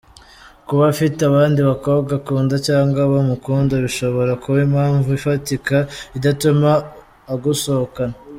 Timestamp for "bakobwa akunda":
1.69-2.55